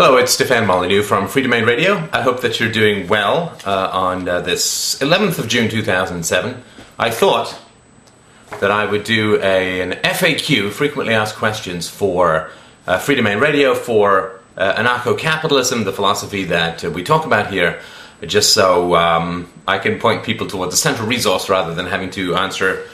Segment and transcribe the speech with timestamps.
[0.00, 2.08] Hello, it's Stefan Molyneux from Freedomain Radio.
[2.12, 6.62] I hope that you're doing well uh, on uh, this 11th of June 2007.
[7.00, 7.60] I thought
[8.60, 12.52] that I would do a, an FAQ, frequently asked questions, for
[12.86, 17.80] uh, Freedomain Radio, for uh, anarcho capitalism, the philosophy that uh, we talk about here,
[18.24, 22.36] just so um, I can point people towards a central resource rather than having to
[22.36, 22.86] answer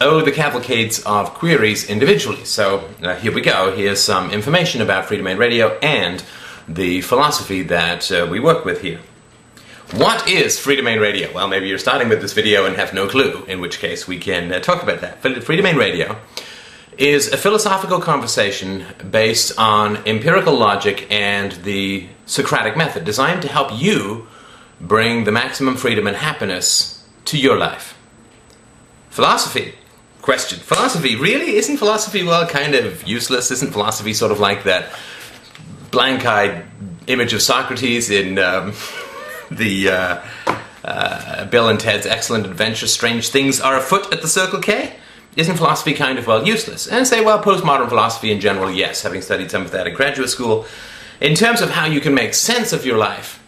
[0.00, 2.44] oh, the cavalcades of queries individually.
[2.44, 3.74] So uh, here we go.
[3.74, 6.22] Here's some information about Freedomain Radio and
[6.68, 9.00] the philosophy that uh, we work with here.
[9.92, 11.32] What is Freedomain Radio?
[11.32, 14.18] Well, maybe you're starting with this video and have no clue, in which case we
[14.18, 15.22] can uh, talk about that.
[15.22, 16.16] Freedomain Radio
[16.96, 23.70] is a philosophical conversation based on empirical logic and the Socratic method, designed to help
[23.72, 24.26] you
[24.80, 27.98] bring the maximum freedom and happiness to your life.
[29.10, 29.74] Philosophy.
[30.22, 30.58] Question.
[30.58, 31.16] Philosophy.
[31.16, 31.56] Really?
[31.56, 33.50] Isn't philosophy, well, kind of useless?
[33.50, 34.90] Isn't philosophy sort of like that
[35.92, 36.64] blank eyed
[37.06, 38.72] image of Socrates in um,
[39.52, 40.22] the uh,
[40.82, 44.96] uh, Bill and Ted's Excellent Adventure Strange Things Are Afoot at the Circle K?
[45.36, 46.88] Isn't philosophy kind of, well, useless?
[46.88, 50.28] And say, well, postmodern philosophy in general, yes, having studied some of that at graduate
[50.28, 50.66] school.
[51.20, 53.42] In terms of how you can make sense of your life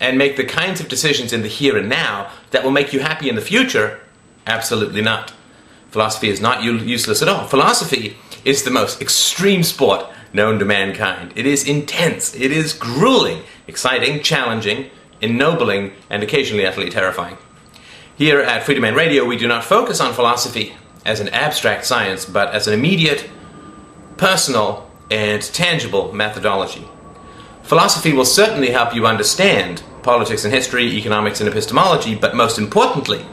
[0.00, 3.00] and make the kinds of decisions in the here and now that will make you
[3.00, 4.00] happy in the future,
[4.46, 5.32] absolutely not.
[5.90, 7.46] Philosophy is not useless at all.
[7.46, 11.32] Philosophy is the most extreme sport known to mankind.
[11.36, 17.36] It is intense, it is grueling, exciting, challenging, ennobling, and occasionally utterly terrifying.
[18.16, 22.54] Here at Freedomain Radio, we do not focus on philosophy as an abstract science, but
[22.54, 23.28] as an immediate,
[24.16, 26.86] personal, and tangible methodology.
[27.62, 33.24] Philosophy will certainly help you understand politics and history, economics and epistemology, but most importantly,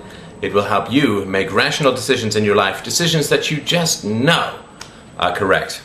[0.42, 4.60] it will help you make rational decisions in your life, decisions that you just know
[5.18, 5.82] are correct.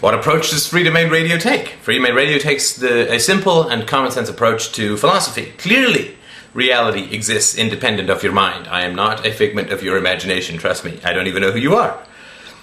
[0.00, 1.76] What approach does Freedomain Radio take?
[1.84, 5.52] Freedomain Radio takes the, a simple and common sense approach to philosophy.
[5.58, 6.16] Clearly,
[6.54, 8.68] reality exists independent of your mind.
[8.68, 11.00] I am not a figment of your imagination, trust me.
[11.02, 12.00] I don't even know who you are.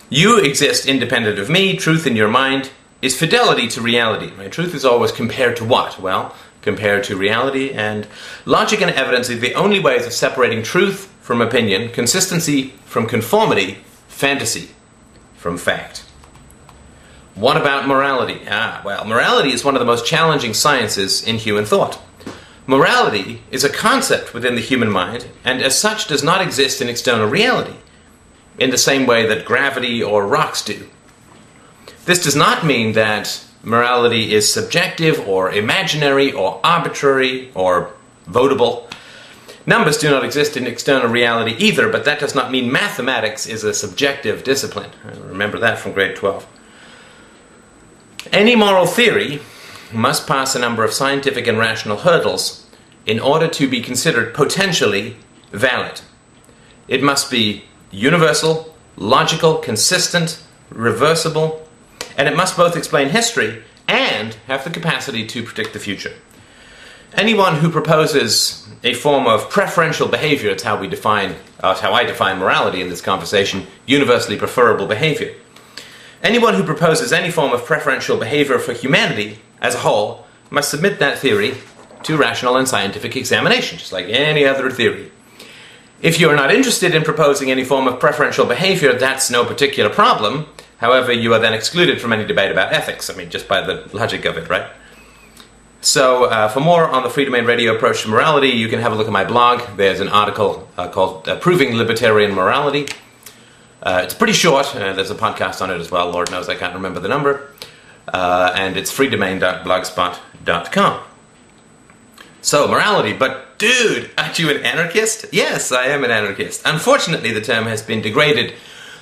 [0.09, 1.75] You exist independent of me.
[1.75, 4.31] Truth in your mind is fidelity to reality.
[4.37, 5.99] My truth is always compared to what?
[5.99, 8.07] Well, compared to reality, and
[8.45, 13.79] logic and evidence are the only ways of separating truth from opinion, consistency from conformity,
[14.07, 14.69] fantasy
[15.35, 16.04] from fact.
[17.35, 18.39] What about morality?
[18.49, 22.01] Ah, well, morality is one of the most challenging sciences in human thought.
[22.65, 26.87] Morality is a concept within the human mind, and as such does not exist in
[26.87, 27.75] external reality,
[28.57, 30.87] in the same way that gravity or rocks do.
[32.05, 37.91] This does not mean that morality is subjective or imaginary or arbitrary or
[38.29, 38.89] votable.
[39.65, 43.65] Numbers do not exist in external reality either, but that does not mean mathematics is
[43.65, 44.91] a subjective discipline.
[45.25, 46.47] Remember that from grade 12.
[48.31, 49.41] Any moral theory
[49.93, 52.65] must pass a number of scientific and rational hurdles
[53.05, 55.15] in order to be considered potentially
[55.51, 56.01] valid.
[56.87, 61.67] It must be universal, logical, consistent, reversible,
[62.17, 66.13] and it must both explain history and have the capacity to predict the future.
[67.13, 72.03] Anyone who proposes a form of preferential behavior, it's how we define, uh, how I
[72.03, 75.33] define morality in this conversation, universally preferable behavior,
[76.23, 80.99] Anyone who proposes any form of preferential behavior for humanity as a whole must submit
[80.99, 81.55] that theory
[82.03, 85.11] to rational and scientific examination, just like any other theory.
[86.01, 89.89] If you are not interested in proposing any form of preferential behavior, that's no particular
[89.89, 90.47] problem.
[90.77, 93.09] However, you are then excluded from any debate about ethics.
[93.09, 94.67] I mean, just by the logic of it, right?
[95.81, 98.95] So, uh, for more on the Freedomain Radio approach to morality, you can have a
[98.95, 99.61] look at my blog.
[99.77, 102.87] There's an article uh, called uh, Proving Libertarian Morality.
[103.85, 104.75] Uh, it's pretty short.
[104.75, 106.09] Uh, there's a podcast on it as well.
[106.09, 107.51] Lord knows I can't remember the number.
[108.07, 111.03] Uh, and it's freedomain.blogspot.com.
[112.41, 113.13] So, morality.
[113.13, 115.27] But, dude, aren't you an anarchist?
[115.31, 116.63] Yes, I am an anarchist.
[116.65, 118.53] Unfortunately, the term has been degraded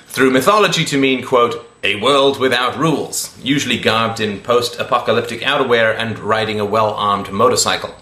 [0.06, 5.94] through mythology to mean, quote, a world without rules, usually garbed in post apocalyptic outerwear
[5.98, 7.94] and riding a well armed motorcycle.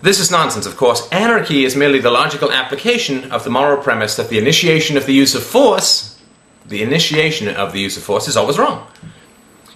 [0.00, 1.08] This is nonsense, of course.
[1.10, 5.12] Anarchy is merely the logical application of the moral premise that the initiation of the
[5.12, 6.20] use of force,
[6.64, 8.86] the initiation of the use of force, is always wrong.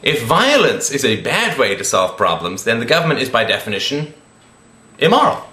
[0.02, 4.14] If violence is a bad way to solve problems, then the government is by definition
[4.98, 5.44] immoral.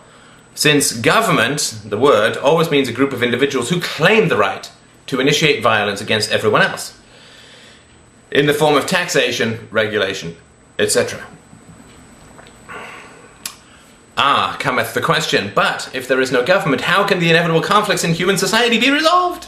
[0.54, 4.70] Since government, the word, always means a group of individuals who claim the right
[5.08, 7.00] to initiate violence against everyone else
[8.30, 10.38] in the form of taxation, regulation,
[10.78, 11.26] etc.
[14.22, 18.04] Ah, cometh the question, but if there is no government, how can the inevitable conflicts
[18.04, 19.48] in human society be resolved?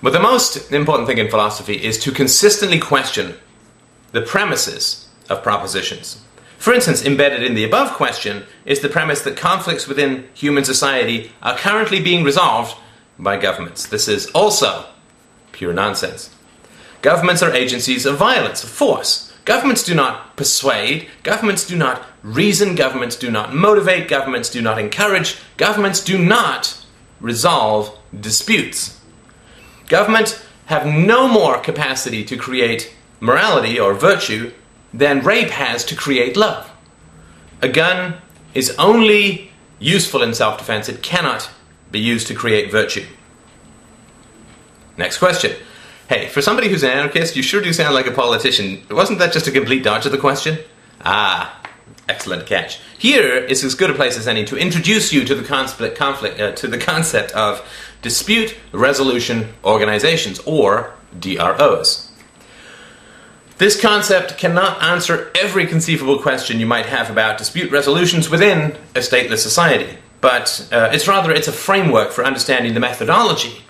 [0.00, 3.34] But the most important thing in philosophy is to consistently question
[4.12, 6.22] the premises of propositions.
[6.58, 11.32] For instance, embedded in the above question is the premise that conflicts within human society
[11.42, 12.76] are currently being resolved
[13.18, 13.88] by governments.
[13.88, 14.86] This is also
[15.50, 16.30] pure nonsense.
[17.02, 19.27] Governments are agencies of violence, of force.
[19.48, 24.78] Governments do not persuade, governments do not reason, governments do not motivate, governments do not
[24.78, 26.84] encourage, governments do not
[27.18, 29.00] resolve disputes.
[29.86, 34.52] Governments have no more capacity to create morality or virtue
[34.92, 36.70] than rape has to create love.
[37.62, 38.16] A gun
[38.52, 41.48] is only useful in self defense, it cannot
[41.90, 43.06] be used to create virtue.
[44.98, 45.52] Next question.
[46.08, 48.82] Hey, for somebody who's an anarchist, you sure do sound like a politician.
[48.90, 50.56] Wasn't that just a complete dodge of the question?
[51.04, 51.60] Ah,
[52.08, 52.80] excellent catch.
[52.96, 56.40] Here is as good a place as any to introduce you to the conflict, conflict
[56.40, 57.60] uh, to the concept of
[58.00, 62.10] dispute resolution organizations, or DROs.
[63.58, 69.00] This concept cannot answer every conceivable question you might have about dispute resolutions within a
[69.00, 73.62] stateless society, but uh, it's rather it's a framework for understanding the methodology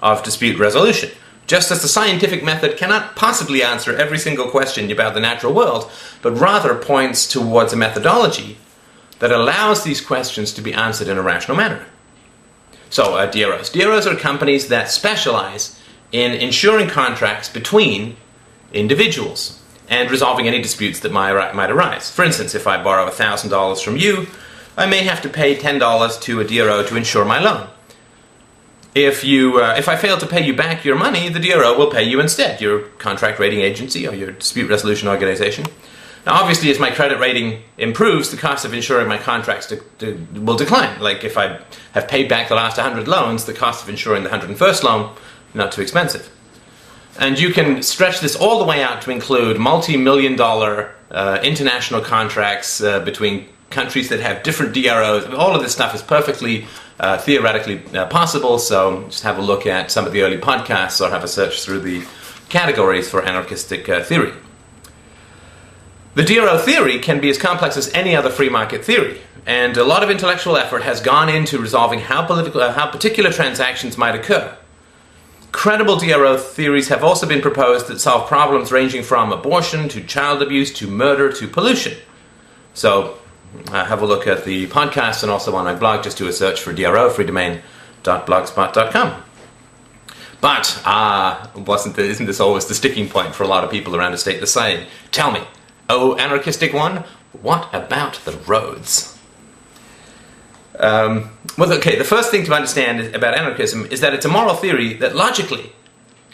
[0.00, 1.10] of dispute resolution.
[1.46, 5.90] Just as the scientific method cannot possibly answer every single question about the natural world,
[6.22, 8.58] but rather points towards a methodology
[9.20, 11.86] that allows these questions to be answered in a rational manner.
[12.90, 13.70] So, uh, DROs.
[13.70, 15.80] DROs are companies that specialize
[16.12, 18.16] in ensuring contracts between
[18.72, 21.30] individuals and resolving any disputes that might,
[21.70, 22.10] arise.
[22.10, 24.26] For instance, if I borrow $1,000 from you,
[24.76, 27.68] I may have to pay $10 to a DRO to insure my loan.
[28.96, 31.90] If, you, uh, if I fail to pay you back your money, the DRO will
[31.90, 35.66] pay you instead, your contract rating agency or your dispute resolution organization.
[36.24, 40.26] Now, obviously, as my credit rating improves, the cost of insuring my contracts to, to,
[40.40, 40.98] will decline.
[40.98, 41.60] Like if I
[41.92, 45.14] have paid back the last 100 loans, the cost of insuring the 101st loan,
[45.52, 46.30] not too expensive.
[47.18, 51.38] And you can stretch this all the way out to include multi million dollar uh,
[51.42, 55.26] international contracts uh, between countries that have different DROs.
[55.34, 56.66] All of this stuff is perfectly
[56.98, 61.04] uh, theoretically uh, possible, so just have a look at some of the early podcasts
[61.04, 62.04] or have a search through the
[62.48, 64.32] categories for anarchistic uh, theory.
[66.14, 69.84] The DRO theory can be as complex as any other free market theory, and a
[69.84, 74.14] lot of intellectual effort has gone into resolving how, political, uh, how particular transactions might
[74.14, 74.56] occur.
[75.52, 80.42] Credible DRO theories have also been proposed that solve problems ranging from abortion to child
[80.42, 81.96] abuse to murder to pollution.
[82.72, 83.18] So,
[83.68, 86.04] uh, have a look at the podcast and also on my blog.
[86.04, 89.22] Just do a search for DRO, freedomain.blogspot.com.
[90.40, 93.96] But, ah, uh, wasn't isn't this always the sticking point for a lot of people
[93.96, 94.86] around a state society?
[95.10, 95.40] Tell me,
[95.88, 97.04] oh, anarchistic one,
[97.42, 99.18] what about the roads?
[100.78, 104.54] Um, well, okay, the first thing to understand about anarchism is that it's a moral
[104.54, 105.72] theory that logically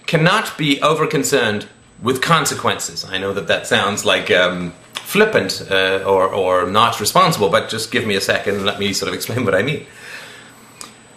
[0.06, 1.68] cannot be over concerned
[2.02, 3.04] with consequences.
[3.04, 7.92] I know that that sounds like um, flippant uh, or, or not responsible, but just
[7.92, 9.86] give me a second and let me sort of explain what I mean.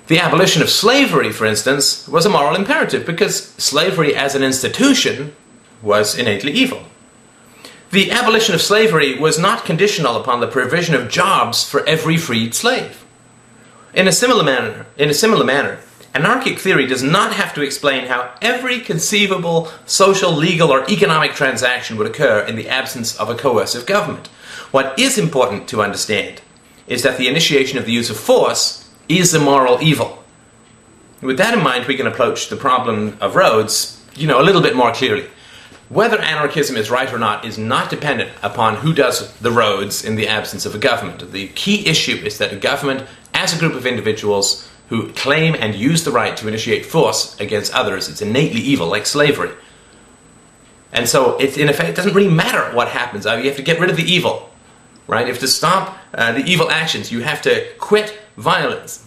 [0.08, 5.36] The abolition of slavery, for instance, was a moral imperative because slavery as an institution
[5.82, 6.84] was innately evil.
[7.90, 12.54] The abolition of slavery was not conditional upon the provision of jobs for every freed
[12.54, 13.04] slave.
[13.94, 15.80] In a similar manner, in a similar manner,
[16.16, 21.98] anarchic theory does not have to explain how every conceivable social, legal, or economic transaction
[21.98, 24.28] would occur in the absence of a coercive government.
[24.72, 26.42] What is important to understand
[26.88, 30.24] is that the initiation of the use of force is a moral evil.
[31.22, 34.62] With that in mind, we can approach the problem of roads, you know, a little
[34.62, 35.28] bit more clearly.
[35.90, 40.16] Whether anarchism is right or not is not dependent upon who does the roads in
[40.16, 41.32] the absence of a government.
[41.32, 45.76] The key issue is that a government as a group of individuals who claim and
[45.76, 48.08] use the right to initiate force against others.
[48.08, 49.52] It's innately evil, like slavery.
[50.92, 53.26] And so, it's, in effect, it doesn't really matter what happens.
[53.26, 54.50] You have to get rid of the evil,
[55.08, 55.26] right?
[55.26, 57.12] You have to stop uh, the evil actions.
[57.12, 59.02] You have to quit violence.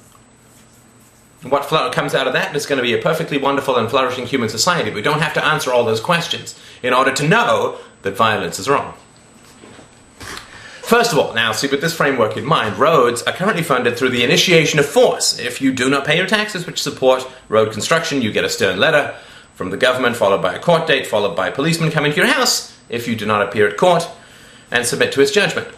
[1.42, 4.49] What comes out of that is going to be a perfectly wonderful and flourishing human
[4.49, 4.90] society.
[4.90, 8.68] We don't have to answer all those questions in order to know that violence is
[8.68, 8.94] wrong.
[10.88, 14.09] First of all, now see with this framework in mind, roads are currently funded through
[14.09, 15.38] the initiation of force.
[15.38, 18.80] If you do not pay your taxes which support road construction, you get a stern
[18.80, 19.14] letter
[19.54, 22.26] from the government, followed by a court date, followed by a policeman coming to your
[22.26, 24.09] house if you do not appear at court
[24.71, 25.68] and submit to his judgment.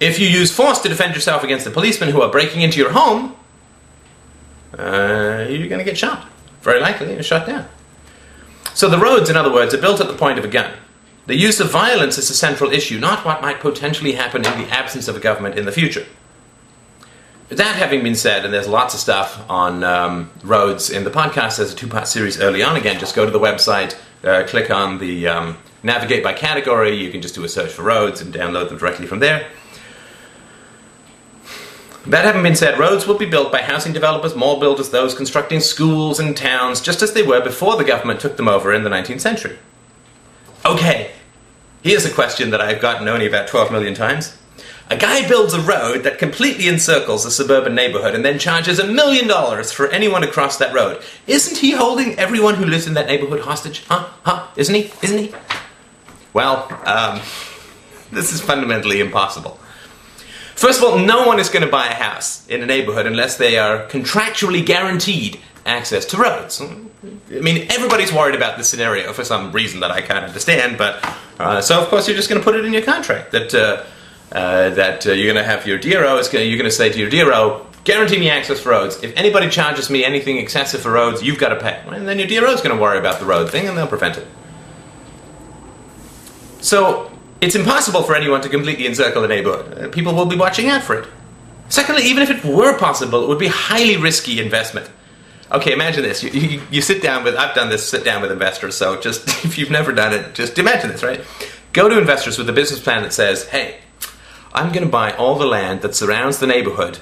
[0.00, 2.92] If you use force to defend yourself against the policemen who are breaking into your
[2.92, 3.34] home,
[4.78, 6.28] uh, you're going to get shot.
[6.60, 7.66] Very likely, you're shot down.
[8.74, 10.74] So the roads, in other words, are built at the point of a gun.
[11.26, 14.68] The use of violence is a central issue, not what might potentially happen in the
[14.70, 16.06] absence of a government in the future.
[17.48, 21.58] That having been said, and there's lots of stuff on um, roads in the podcast,
[21.58, 22.76] there's a two part series early on.
[22.76, 26.94] Again, just go to the website, uh, click on the um, navigate by category.
[26.96, 29.48] You can just do a search for roads and download them directly from there.
[32.06, 35.58] That having been said, roads will be built by housing developers, mall builders, those constructing
[35.58, 38.90] schools and towns, just as they were before the government took them over in the
[38.90, 39.58] 19th century.
[40.64, 41.12] Okay,
[41.86, 44.36] here's a question that I've gotten only about 12 million times.
[44.90, 48.86] A guy builds a road that completely encircles a suburban neighborhood and then charges a
[48.86, 51.00] million dollars for anyone to cross that road.
[51.28, 53.84] Isn't he holding everyone who lives in that neighborhood hostage?
[53.86, 54.08] Huh?
[54.24, 54.48] Huh?
[54.56, 54.90] Isn't he?
[55.00, 55.34] Isn't he?
[56.32, 57.20] Well, um,
[58.10, 59.60] this is fundamentally impossible.
[60.56, 63.36] First of all, no one is going to buy a house in a neighborhood unless
[63.36, 66.60] they are contractually guaranteed access to roads.
[66.60, 71.04] I mean, everybody's worried about this scenario for some reason that I can't understand, but
[71.38, 73.54] uh, so of course you're just going to put it in your contract that.
[73.54, 73.84] Uh,
[74.32, 76.98] uh, that uh, you're going to have your DRO gonna, you're going to say to
[76.98, 79.00] your DRO, guarantee me access for roads.
[79.02, 81.80] If anybody charges me anything excessive for roads, you've got to pay.
[81.86, 84.18] And then your DRO is going to worry about the road thing, and they'll prevent
[84.18, 84.26] it.
[86.60, 89.78] So it's impossible for anyone to completely encircle the neighborhood.
[89.78, 91.08] Uh, people will be watching out for it.
[91.68, 94.90] Secondly, even if it were possible, it would be highly risky investment.
[95.50, 96.22] Okay, imagine this.
[96.22, 99.28] You, you, you, sit down with, I've done this, sit down with investors, so just,
[99.44, 101.24] if you've never done it, just imagine this, right?
[101.72, 103.78] Go to investors with a business plan that says, hey,
[104.52, 106.98] I'm going to buy all the land that surrounds the neighborhood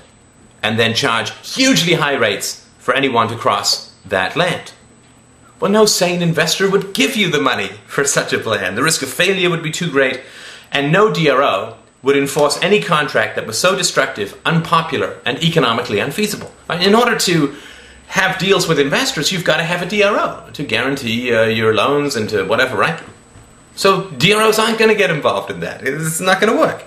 [0.62, 4.72] and then charge hugely high rates for anyone to cross that land.
[5.60, 8.74] Well, no sane investor would give you the money for such a plan.
[8.74, 10.20] The risk of failure would be too great,
[10.70, 16.52] and no DRO would enforce any contract that was so destructive, unpopular, and economically unfeasible.
[16.68, 17.56] In order to
[18.06, 22.16] have deals with investors, you've got to have a DRO to guarantee uh, your loans
[22.16, 23.02] and to whatever, right?
[23.76, 25.86] So DROs aren't going to get involved in that.
[25.86, 26.84] It's not going to work.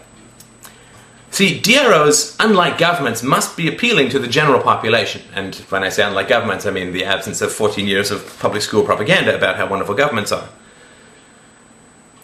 [1.30, 5.22] See, DROs, unlike governments, must be appealing to the general population.
[5.36, 8.62] And when I say unlike governments, I mean the absence of 14 years of public
[8.62, 10.48] school propaganda about how wonderful governments are.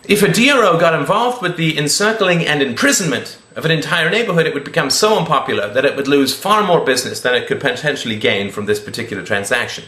[0.06, 4.54] If a DRO got involved with the encircling and imprisonment of an entire neighborhood, it
[4.54, 8.18] would become so unpopular that it would lose far more business than it could potentially
[8.18, 9.86] gain from this particular transaction.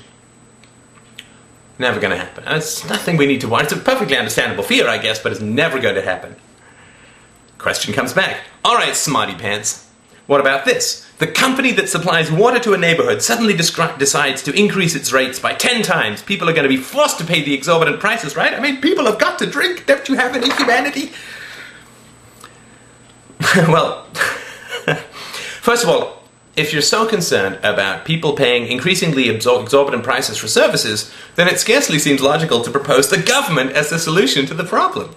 [1.78, 2.44] Never going to happen.
[2.48, 3.64] It's nothing we need to worry.
[3.64, 6.36] It's a perfectly understandable fear, I guess, but it's never going to happen.
[7.58, 8.42] Question comes back.
[8.64, 9.90] All right, smarty pants.
[10.28, 11.06] What about this?
[11.20, 15.54] The company that supplies water to a neighborhood suddenly decides to increase its rates by
[15.54, 16.22] 10 times.
[16.22, 18.54] People are going to be forced to pay the exorbitant prices, right?
[18.54, 19.86] I mean, people have got to drink.
[19.86, 21.12] Don't you have any humanity?
[23.68, 24.06] well,
[25.62, 26.24] first of all,
[26.56, 32.00] if you're so concerned about people paying increasingly exorbitant prices for services, then it scarcely
[32.00, 35.14] seems logical to propose the government as the solution to the problem.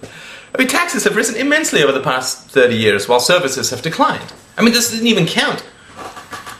[0.54, 4.32] I mean, taxes have risen immensely over the past 30 years while services have declined.
[4.56, 5.64] I mean, this didn't even count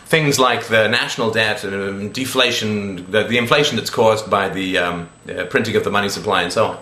[0.07, 4.79] things like the national debt and um, deflation, the, the, inflation that's caused by the
[4.79, 6.79] um, uh, printing of the money supply and so on.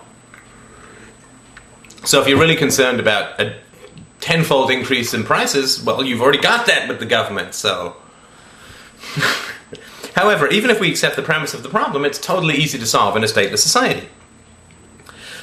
[2.05, 3.57] So, if you're really concerned about a
[4.21, 7.97] tenfold increase in prices, well, you've already got that with the government, so.
[10.15, 13.17] However, even if we accept the premise of the problem, it's totally easy to solve
[13.17, 14.09] in a stateless society.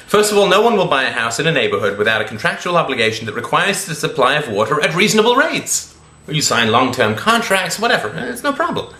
[0.06, 2.76] First of all, no one will buy a house in a neighborhood without a contractual
[2.76, 5.96] obligation that requires the supply of water at reasonable rates.
[6.28, 8.94] You sign long term contracts, whatever, it's no problem.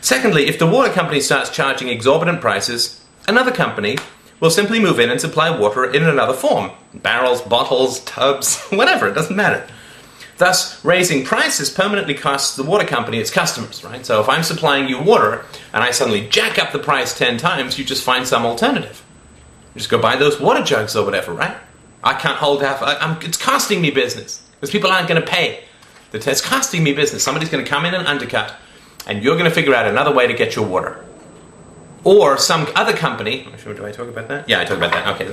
[0.00, 3.98] Secondly, if the water company starts charging exorbitant prices, another company
[4.40, 9.14] will simply move in and supply water in another form barrels, bottles, tubs, whatever, it
[9.14, 9.66] doesn't matter.
[10.38, 14.04] Thus, raising prices permanently costs the water company its customers, right?
[14.04, 17.78] So if I'm supplying you water and I suddenly jack up the price 10 times,
[17.78, 19.02] you just find some alternative.
[19.74, 21.56] You just go buy those water jugs or whatever, right?
[22.04, 22.82] I can't hold half.
[22.82, 25.64] I, it's costing me business because people aren't going to pay.
[26.12, 27.22] It's costing me business.
[27.22, 28.54] Somebody's going to come in and undercut,
[29.06, 31.04] and you're going to figure out another way to get your water.
[32.06, 33.48] Or some other company.
[33.58, 34.48] Sure, do I talk about that?
[34.48, 35.20] Yeah, I talk about that.
[35.20, 35.26] Okay.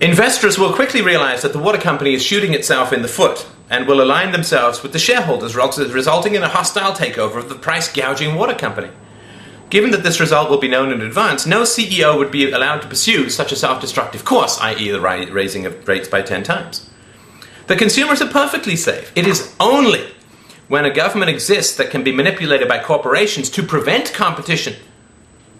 [0.00, 3.86] Investors will quickly realize that the water company is shooting itself in the foot and
[3.86, 8.34] will align themselves with the shareholders, resulting in a hostile takeover of the price gouging
[8.34, 8.90] water company.
[9.70, 12.88] Given that this result will be known in advance, no CEO would be allowed to
[12.88, 16.90] pursue such a self destructive course, i.e., the raising of rates by 10 times.
[17.68, 19.12] The consumers are perfectly safe.
[19.14, 20.04] It is only
[20.70, 24.72] when a government exists that can be manipulated by corporations to prevent competition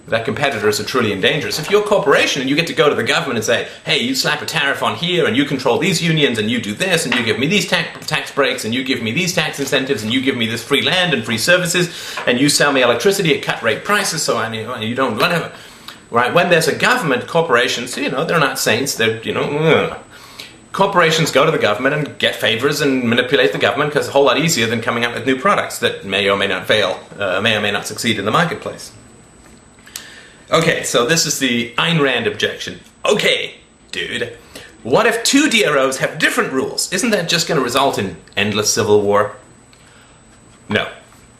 [0.07, 1.49] that competitors are truly in danger.
[1.49, 3.99] If you're a corporation and you get to go to the government and say, hey,
[3.99, 7.07] you slap a tariff on here and you control these unions and you do this
[7.07, 10.05] and you give me these tax, tax breaks and you give me these tax incentives
[10.05, 13.37] and you give me this free land and free services and you sell me electricity
[13.37, 15.52] at cut rate prices so I, you, you don't, whatever.
[16.12, 16.33] Right?
[16.33, 20.05] When there's a government, corporations, you know, they're not saints, they're, you know, ugh.
[20.73, 24.12] Corporations go to the government and get favors and manipulate the government because it's a
[24.12, 27.00] whole lot easier than coming up with new products that may or may not fail,
[27.19, 28.93] uh, may or may not succeed in the marketplace.
[30.50, 32.81] Okay, so this is the Ayn Rand objection.
[33.05, 33.55] Okay,
[33.93, 34.37] dude.
[34.83, 36.93] What if two DROs have different rules?
[36.93, 39.37] Isn't that just going to result in endless civil war?
[40.69, 40.91] No.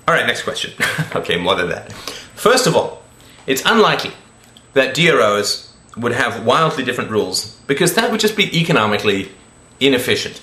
[0.07, 0.73] All right, next question.
[1.15, 1.93] okay, more than that.
[1.93, 3.03] First of all,
[3.47, 4.13] it's unlikely
[4.75, 9.31] that DROs would have wildly different rules because that would just be economically
[9.81, 10.41] inefficient.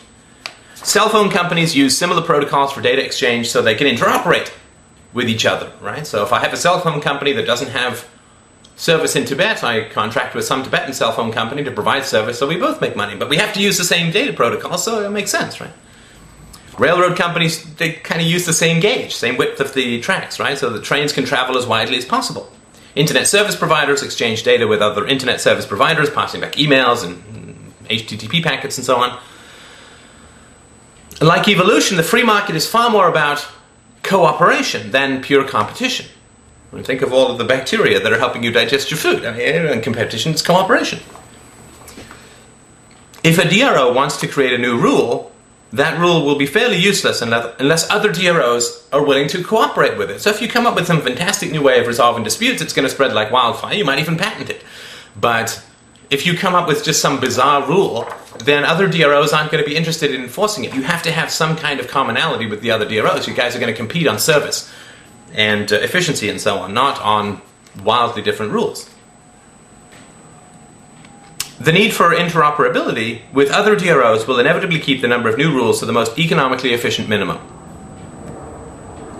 [0.75, 4.51] Cell phone companies use similar protocols for data exchange so they can interoperate
[5.13, 6.05] with each other, right?
[6.05, 8.07] So if I have a cell phone company that doesn't have
[8.75, 12.47] service in Tibet, I contract with some Tibetan cell phone company to provide service so
[12.47, 13.15] we both make money.
[13.15, 15.73] But we have to use the same data protocol, so it makes sense, right?
[16.77, 20.57] Railroad companies, they kind of use the same gauge, same width of the tracks, right?
[20.57, 22.51] So the trains can travel as widely as possible.
[22.97, 27.87] Internet service providers exchange data with other internet service providers, passing back emails and mm,
[27.89, 29.19] HTTP packets and so on.
[31.21, 33.47] Like evolution, the free market is far more about
[34.01, 36.07] cooperation than pure competition.
[36.83, 39.25] think of all of the bacteria that are helping you digest your food.
[39.25, 40.99] I mean, in competition, it's cooperation.
[43.23, 45.31] If a DRO wants to create a new rule,
[45.71, 50.21] that rule will be fairly useless unless other DROs are willing to cooperate with it.
[50.21, 52.87] So if you come up with some fantastic new way of resolving disputes, it's going
[52.87, 53.73] to spread like wildfire.
[53.73, 54.63] You might even patent it.
[55.19, 55.61] But
[56.09, 58.07] if you come up with just some bizarre rule,
[58.39, 60.73] then other DROs aren't going to be interested in enforcing it.
[60.73, 63.27] You have to have some kind of commonality with the other DROs.
[63.27, 64.71] You guys are going to compete on service
[65.33, 67.41] and uh, efficiency and so on, not on
[67.83, 68.89] wildly different rules.
[71.59, 75.79] The need for interoperability with other DROs will inevitably keep the number of new rules
[75.79, 77.39] to the most economically efficient minimum.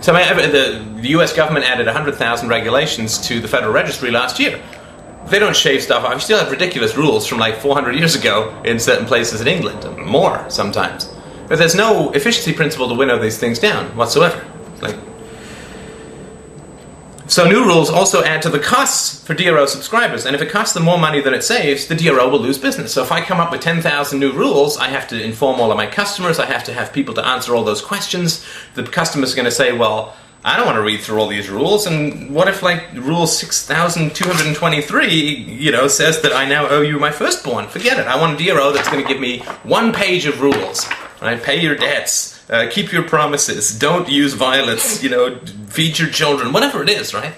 [0.00, 0.84] So the,
[1.18, 4.62] US government added 100,000 regulations to the Federal Registry last year.
[5.26, 6.14] They don't shave stuff off.
[6.14, 9.84] You still have ridiculous rules from like 400 years ago in certain places in England,
[9.84, 11.12] and more sometimes.
[11.48, 14.46] But there's no efficiency principle to winnow these things down whatsoever.
[14.80, 14.96] Like,
[17.28, 20.74] so new rules also add to the costs for DRO subscribers, and if it costs
[20.74, 22.92] them more money than it saves, the DRO will lose business.
[22.92, 25.76] So if I come up with 10,000 new rules, I have to inform all of
[25.76, 28.44] my customers, I have to have people to answer all those questions.
[28.74, 31.50] The customer's are going to say, well, I don't want to read through all these
[31.50, 36.98] rules, and what if, like, rule 6223, you know, says that I now owe you
[36.98, 37.66] my firstborn?
[37.68, 38.06] Forget it.
[38.06, 40.86] I want a DRO that's going to give me one page of rules,
[41.20, 41.42] right?
[41.42, 43.78] Pay your debts uh, keep your promises.
[43.78, 45.02] Don't use violence.
[45.02, 46.52] You know, feed your children.
[46.52, 47.34] Whatever it is, right?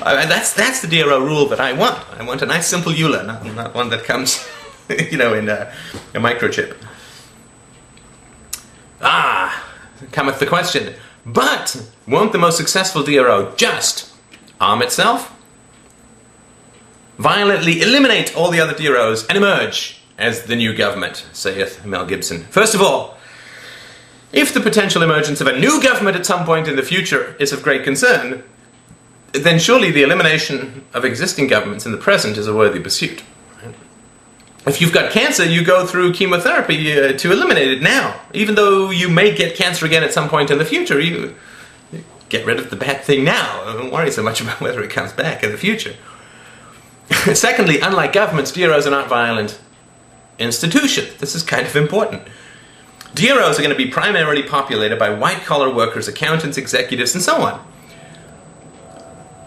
[0.00, 1.98] Uh, that's that's the DRO rule that I want.
[2.18, 4.46] I want a nice simple EULA, not, not one that comes,
[4.88, 5.72] you know, in a,
[6.14, 6.76] a microchip.
[9.00, 9.70] Ah,
[10.12, 10.94] cometh the question.
[11.26, 14.12] But won't the most successful DRO just
[14.60, 15.34] arm itself,
[17.16, 22.44] violently eliminate all the other DROs, and emerge as the new government, saith Mel Gibson?
[22.44, 23.13] First of all,
[24.34, 27.52] if the potential emergence of a new government at some point in the future is
[27.52, 28.42] of great concern,
[29.32, 33.22] then surely the elimination of existing governments in the present is a worthy pursuit.
[34.66, 38.20] If you've got cancer, you go through chemotherapy uh, to eliminate it now.
[38.32, 41.34] Even though you may get cancer again at some point in the future, you
[42.30, 43.62] get rid of the bad thing now.
[43.64, 45.94] Don't worry so much about whether it comes back in the future.
[47.34, 49.60] Secondly, unlike governments, DROs are not violent
[50.38, 51.14] institutions.
[51.18, 52.26] This is kind of important.
[53.14, 57.42] DROs are going to be primarily populated by white collar workers, accountants, executives, and so
[57.42, 57.64] on.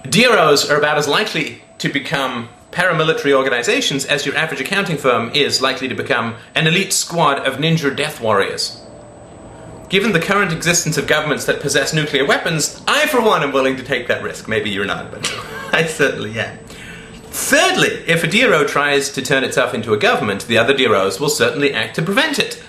[0.09, 5.61] DROs are about as likely to become paramilitary organizations as your average accounting firm is
[5.61, 8.81] likely to become an elite squad of ninja death warriors.
[9.89, 13.77] Given the current existence of governments that possess nuclear weapons, I, for one, am willing
[13.77, 14.47] to take that risk.
[14.47, 15.25] Maybe you're not, but
[15.73, 16.57] I certainly am.
[17.29, 21.29] Thirdly, if a DRO tries to turn itself into a government, the other DROs will
[21.29, 22.63] certainly act to prevent it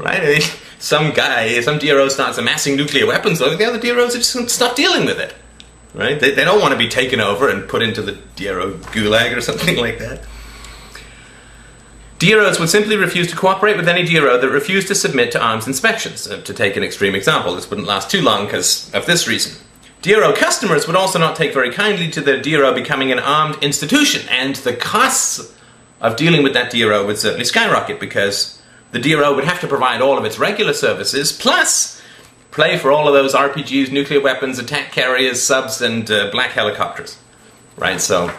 [0.00, 0.40] right?
[0.78, 5.04] Some guy, some DRO starts amassing nuclear weapons, the other DROs are just stop dealing
[5.04, 5.34] with it,
[5.92, 6.18] right?
[6.18, 9.40] They, they don't want to be taken over and put into the DRO gulag or
[9.42, 10.22] something like that.
[12.18, 15.66] DROs would simply refuse to cooperate with any DRO that refused to submit to arms
[15.66, 16.26] inspections.
[16.26, 19.62] Uh, to take an extreme example, this wouldn't last too long because of this reason.
[20.02, 24.26] DRO customers would also not take very kindly to their DRO becoming an armed institution,
[24.30, 25.54] and the costs
[26.00, 28.59] of dealing with that DRO would certainly skyrocket because
[28.92, 32.00] the DRO would have to provide all of its regular services, plus
[32.50, 37.18] play for all of those RPGs, nuclear weapons, attack carriers, subs, and uh, black helicopters.
[37.76, 38.00] Right?
[38.00, 38.34] So,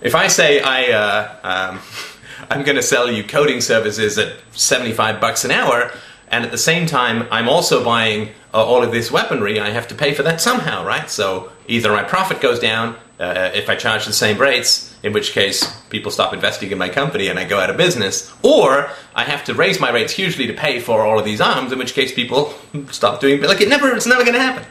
[0.00, 1.80] if I say I, uh, um,
[2.50, 5.92] I'm going to sell you coding services at 75 bucks an hour,
[6.28, 9.88] and at the same time I'm also buying uh, all of this weaponry, I have
[9.88, 11.10] to pay for that somehow, right?
[11.10, 15.32] So either my profit goes down uh, if I charge the same rates, in which
[15.32, 19.24] case people stop investing in my company and I go out of business, or I
[19.24, 21.92] have to raise my rates hugely to pay for all of these arms, in which
[21.92, 22.54] case people
[22.90, 24.64] stop doing like it never it's never going to happen.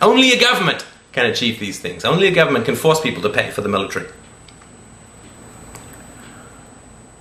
[0.00, 2.04] Only a government can achieve these things.
[2.04, 4.08] Only a government can force people to pay for the military.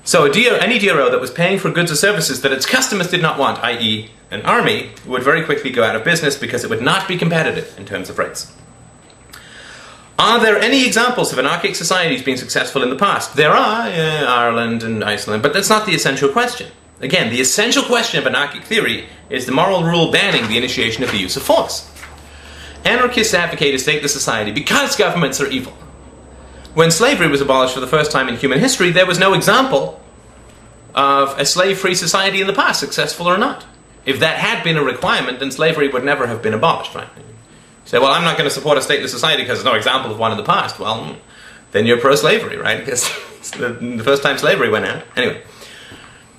[0.05, 3.21] So DO, any DRO that was paying for goods or services that its customers did
[3.21, 6.81] not want, i.e., an army, would very quickly go out of business because it would
[6.81, 8.51] not be competitive in terms of rates.
[10.19, 13.35] Are there any examples of anarchic societies being successful in the past?
[13.35, 16.71] There are, uh, Ireland and Iceland, but that's not the essential question.
[17.01, 21.11] Again, the essential question of anarchic theory is the moral rule banning the initiation of
[21.11, 21.89] the use of force.
[22.85, 25.73] Anarchists advocate a stateless society because governments are evil.
[26.73, 30.01] When slavery was abolished for the first time in human history, there was no example
[30.93, 33.65] of a slave free society in the past, successful or not.
[34.05, 37.07] If that had been a requirement, then slavery would never have been abolished, right?
[37.85, 40.19] Say, well, I'm not going to support a stateless society because there's no example of
[40.19, 40.79] one in the past.
[40.79, 41.19] Well, hmm,
[41.71, 42.79] then you're pro slavery, right?
[42.85, 43.09] Because
[43.51, 45.03] the, the first time slavery went out.
[45.17, 45.41] Anyway.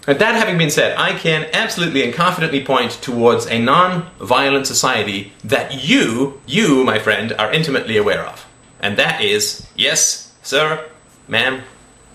[0.07, 4.67] And that having been said, I can absolutely and confidently point towards a non violent
[4.67, 8.47] society that you, you, my friend, are intimately aware of.
[8.81, 10.91] And that is, yes, Sir,
[11.27, 11.63] ma'am,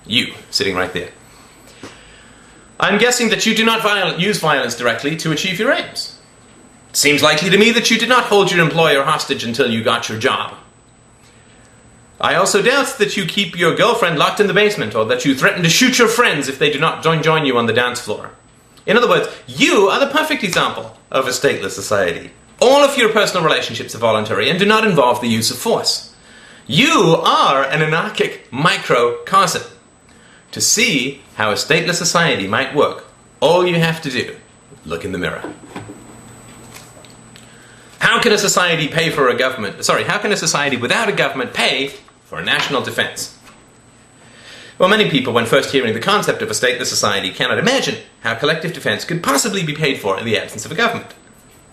[0.06, 1.10] you, sitting right there.
[2.80, 6.19] I'm guessing that you do not viol- use violence directly to achieve your aims.
[6.92, 10.10] Seems likely to me that you did not hold your employer hostage until you got
[10.10, 10.56] your job.
[12.22, 15.36] I also doubt that you keep your girlfriend locked in the basement or that you
[15.36, 18.02] threaten to shoot your friends if they do not join, join you on the dance
[18.02, 18.32] floor.
[18.86, 22.32] In other words, you are the perfect example of a stateless society.
[22.62, 26.14] All of your personal relationships are voluntary and do not involve the use of force.
[26.68, 29.64] You are an anarchic microcosm.
[30.52, 33.06] To see how a stateless society might work,
[33.40, 34.36] all you have to do,
[34.86, 35.54] look in the mirror.
[38.10, 39.86] How can a society pay for a government?
[39.86, 41.94] Sorry, how can a society without a government pay
[42.24, 43.38] for a national defense?
[44.80, 48.34] Well, many people, when first hearing the concept of a stateless society, cannot imagine how
[48.34, 51.14] collective defense could possibly be paid for in the absence of a government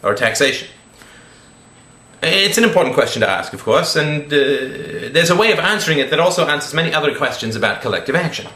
[0.02, 0.68] or taxation.
[2.22, 4.36] It's an important question to ask, of course, and uh,
[5.14, 8.46] there's a way of answering it that also answers many other questions about collective action.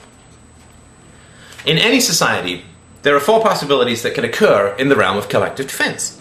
[1.64, 2.62] In any society,
[3.05, 6.21] there are four possibilities that can occur in the realm of collective defense.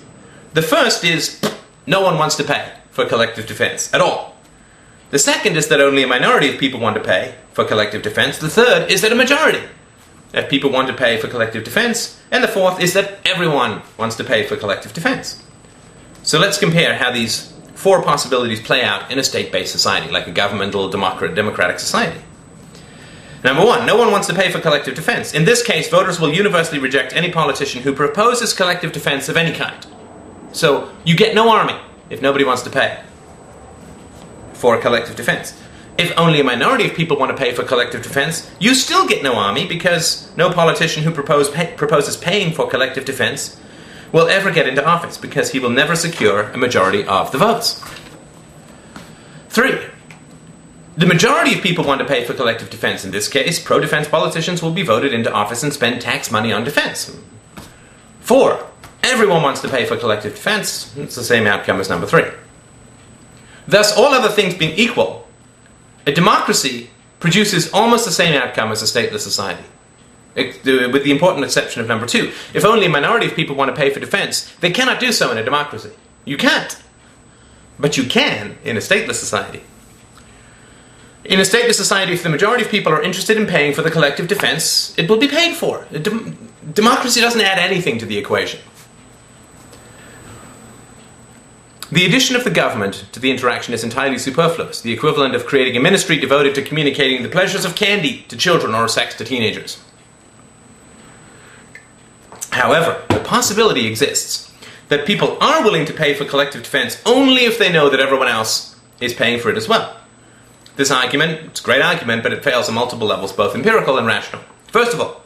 [0.54, 1.40] The first is
[1.86, 4.36] no one wants to pay for collective defense at all.
[5.12, 8.38] The second is that only a minority of people want to pay for collective defense.
[8.38, 9.68] The third is that a majority
[10.34, 12.22] of people want to pay for collective defense.
[12.32, 15.44] And the fourth is that everyone wants to pay for collective defense.
[16.24, 20.28] So let's compare how these four possibilities play out in a state based society, like
[20.28, 22.22] a governmental democratic society.
[23.44, 25.34] Number one, no one wants to pay for collective defense.
[25.34, 29.56] In this case, voters will universally reject any politician who proposes collective defense of any
[29.56, 29.86] kind.
[30.52, 31.76] So you get no army
[32.10, 33.02] if nobody wants to pay
[34.54, 35.60] for collective defense.
[35.98, 39.22] If only a minority of people want to pay for collective defense, you still get
[39.22, 43.60] no army because no politician who propose pay, proposes paying for collective defense
[44.12, 47.84] will ever get into office because he will never secure a majority of the votes.
[49.50, 49.78] Three,
[50.96, 53.06] the majority of people want to pay for collective defense.
[53.06, 56.52] In this case, pro defense politicians will be voted into office and spend tax money
[56.52, 57.16] on defense.
[58.22, 58.69] Four,
[59.10, 60.96] everyone wants to pay for collective defense.
[60.98, 62.26] It's the same outcome as number three.
[63.68, 65.28] Thus, all other things being equal,
[66.08, 69.64] a democracy produces almost the same outcome as a stateless society
[70.38, 70.44] uh,
[70.94, 72.32] with the important exception of number two.
[72.54, 75.32] If only a minority of people want to pay for defense, they cannot do so
[75.32, 75.92] in a democracy.
[76.26, 76.78] You can't.
[77.80, 79.62] But you can in a stateless society.
[81.26, 83.92] In a stateless society, if the majority of people are interested in paying for the
[83.92, 85.86] collective defense, it will be paid for.
[85.92, 88.60] Dem- democracy doesn't add anything to the equation.
[91.92, 95.76] The addition of the government to the interaction is entirely superfluous, the equivalent of creating
[95.76, 99.82] a ministry devoted to communicating the pleasures of candy to children or sex to teenagers.
[102.52, 104.54] However, the possibility exists
[104.90, 108.28] that people are willing to pay for collective defense only if they know that everyone
[108.28, 109.98] else is paying for it as well.
[110.76, 114.06] This argument, it's a great argument, but it fails on multiple levels, both empirical and
[114.06, 114.44] rational.
[114.68, 115.24] First of all,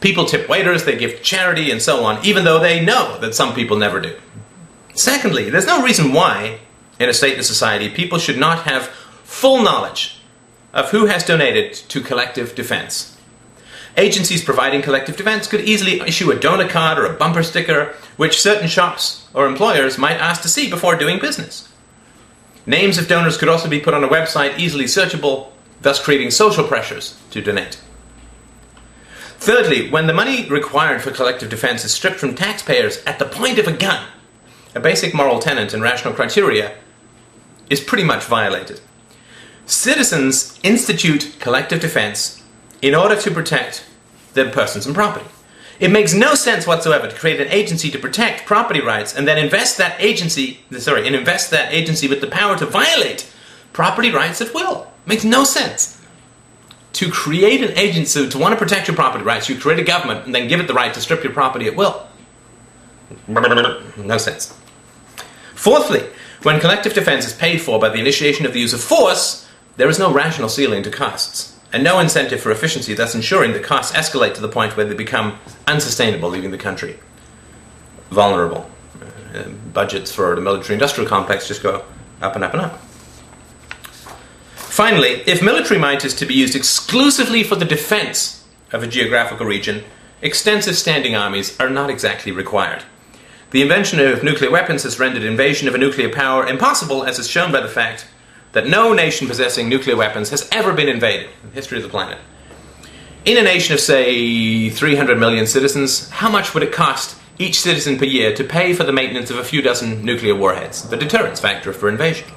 [0.00, 3.54] people tip waiters, they give charity, and so on, even though they know that some
[3.54, 4.14] people never do.
[4.98, 6.58] Secondly, there's no reason why,
[6.98, 8.88] in a stateless society, people should not have
[9.22, 10.20] full knowledge
[10.72, 13.16] of who has donated to collective defense.
[13.96, 18.40] Agencies providing collective defense could easily issue a donor card or a bumper sticker, which
[18.40, 21.68] certain shops or employers might ask to see before doing business.
[22.66, 26.66] Names of donors could also be put on a website easily searchable, thus creating social
[26.66, 27.80] pressures to donate.
[29.38, 33.60] Thirdly, when the money required for collective defense is stripped from taxpayers at the point
[33.60, 34.04] of a gun,
[34.74, 36.76] a basic moral tenet and rational criteria
[37.70, 38.80] is pretty much violated.
[39.66, 42.42] Citizens institute collective defense
[42.80, 43.86] in order to protect
[44.34, 45.26] their persons and property.
[45.80, 49.38] It makes no sense whatsoever to create an agency to protect property rights and then
[49.38, 53.30] invest that agency, sorry, and invest that agency with the power to violate
[53.72, 54.90] property rights at will.
[55.06, 56.02] Makes no sense.
[56.94, 60.26] To create an agency to want to protect your property rights, you create a government
[60.26, 62.07] and then give it the right to strip your property at will.
[63.96, 64.54] No sense.
[65.54, 66.04] Fourthly,
[66.42, 69.88] when collective defense is paid for by the initiation of the use of force, there
[69.88, 73.94] is no rational ceiling to costs and no incentive for efficiency, thus ensuring that costs
[73.96, 76.98] escalate to the point where they become unsustainable, leaving the country
[78.10, 78.70] vulnerable.
[79.34, 79.42] Uh,
[79.72, 81.84] budgets for the military industrial complex just go
[82.22, 82.80] up and up and up.
[84.54, 89.44] Finally, if military might is to be used exclusively for the defense of a geographical
[89.44, 89.84] region,
[90.22, 92.84] extensive standing armies are not exactly required.
[93.50, 97.30] The invention of nuclear weapons has rendered invasion of a nuclear power impossible, as is
[97.30, 98.06] shown by the fact
[98.52, 101.88] that no nation possessing nuclear weapons has ever been invaded in the history of the
[101.88, 102.18] planet.
[103.24, 107.96] In a nation of, say, 300 million citizens, how much would it cost each citizen
[107.96, 111.40] per year to pay for the maintenance of a few dozen nuclear warheads, the deterrence
[111.40, 112.28] factor for invasion?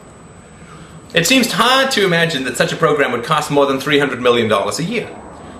[1.13, 4.49] It seems hard to imagine that such a program would cost more than $300 million
[4.49, 5.13] a year.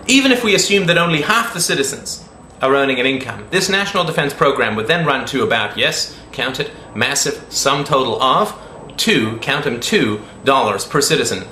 [0.08, 2.26] Even if we assume that only half the citizens
[2.62, 6.60] are earning an income, this national defense program would then run to about, yes, count
[6.60, 8.58] it, massive sum total of
[8.98, 11.48] two, count them two dollars per citizen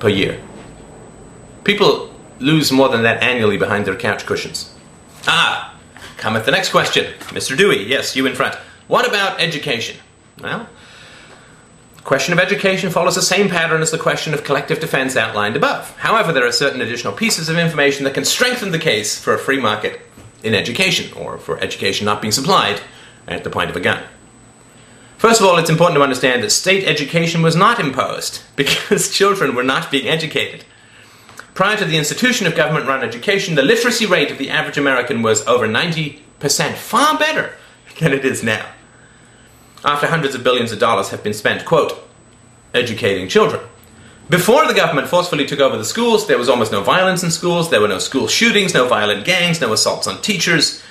[0.00, 0.42] per year.
[1.64, 4.74] People lose more than that annually behind their couch cushions.
[5.26, 5.76] Ah,
[6.16, 7.12] cometh the next question.
[7.28, 7.56] Mr.
[7.56, 8.54] Dewey, yes, you in front.
[8.86, 9.96] What about education?
[10.40, 10.68] Well,
[11.96, 15.56] the question of education follows the same pattern as the question of collective defense outlined
[15.56, 15.94] above.
[15.98, 19.38] However, there are certain additional pieces of information that can strengthen the case for a
[19.38, 20.00] free market
[20.42, 22.80] in education, or for education not being supplied
[23.26, 24.02] at the point of a gun.
[25.18, 29.54] First of all, it's important to understand that state education was not imposed because children
[29.54, 30.64] were not being educated.
[31.54, 35.22] Prior to the institution of government run education, the literacy rate of the average American
[35.22, 36.20] was over 90%,
[36.74, 37.54] far better
[37.98, 38.64] than it is now.
[39.84, 42.08] After hundreds of billions of dollars have been spent, quote,
[42.72, 43.67] educating children.
[44.30, 47.70] Before the government forcefully took over the schools, there was almost no violence in schools,
[47.70, 50.82] there were no school shootings, no violent gangs, no assaults on teachers,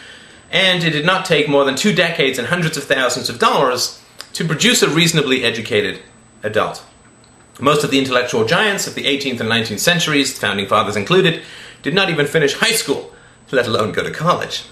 [0.52, 4.02] and it did not take more than two decades and hundreds of thousands of dollars
[4.34, 6.02] to produce a reasonably educated
[6.42, 6.84] adult.
[7.60, 11.44] Most of the intellectual giants of the 18th and 19th centuries, founding fathers included,
[11.84, 13.14] did not even finish high school,
[13.52, 14.64] let alone go to college.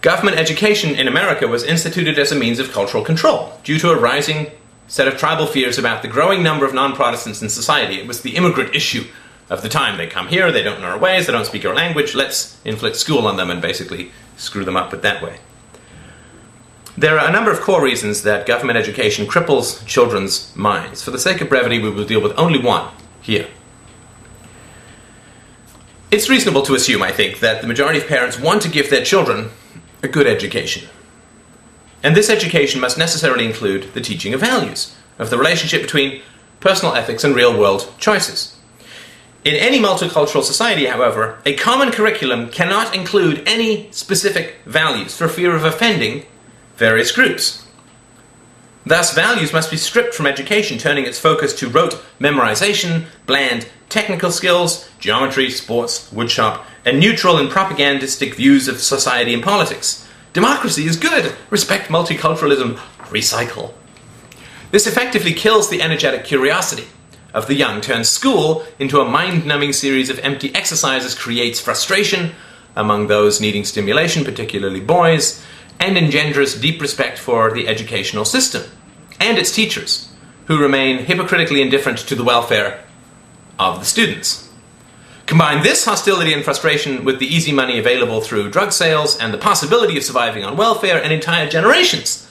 [0.00, 3.98] Government education in America was instituted as a means of cultural control due to a
[3.98, 4.50] rising
[4.88, 8.00] set of tribal fears about the growing number of non Protestants in society.
[8.00, 9.04] It was the immigrant issue
[9.50, 9.96] of the time.
[9.96, 12.96] They come here, they don't know our ways, they don't speak our language, let's inflict
[12.96, 15.38] school on them and basically screw them up with that way.
[16.96, 21.02] There are a number of core reasons that government education cripples children's minds.
[21.02, 23.46] For the sake of brevity, we will deal with only one here.
[26.10, 29.04] It's reasonable to assume, I think, that the majority of parents want to give their
[29.04, 29.50] children
[30.02, 30.88] a good education.
[32.02, 36.22] And this education must necessarily include the teaching of values, of the relationship between
[36.60, 38.56] personal ethics and real world choices.
[39.44, 45.54] In any multicultural society, however, a common curriculum cannot include any specific values for fear
[45.54, 46.24] of offending
[46.76, 47.64] various groups.
[48.84, 54.30] Thus, values must be stripped from education, turning its focus to rote memorization, bland technical
[54.30, 60.07] skills, geometry, sports, woodshop, and neutral and propagandistic views of society and politics.
[60.38, 61.34] Democracy is good.
[61.50, 62.76] Respect multiculturalism.
[63.10, 63.74] Recycle.
[64.70, 66.84] This effectively kills the energetic curiosity
[67.34, 72.36] of the young, turns school into a mind numbing series of empty exercises, creates frustration
[72.76, 75.44] among those needing stimulation, particularly boys,
[75.80, 78.62] and engenders deep respect for the educational system
[79.18, 80.08] and its teachers,
[80.46, 82.84] who remain hypocritically indifferent to the welfare
[83.58, 84.47] of the students.
[85.28, 89.36] Combine this hostility and frustration with the easy money available through drug sales and the
[89.36, 92.26] possibility of surviving on welfare, and entire generations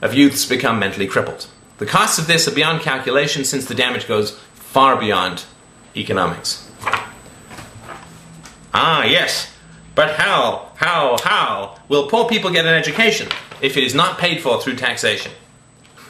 [0.00, 1.46] of youths become mentally crippled.
[1.76, 5.44] The costs of this are beyond calculation since the damage goes far beyond
[5.94, 6.66] economics.
[8.72, 9.54] Ah, yes,
[9.94, 13.28] but how, how, how will poor people get an education
[13.60, 15.32] if it is not paid for through taxation?